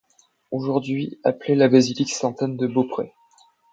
Aujourd'hui 0.49 1.19
appelé 1.23 1.53
la 1.53 1.69
Basilique 1.69 2.09
Sainte-Anne-de-Beaupré. 2.11 3.13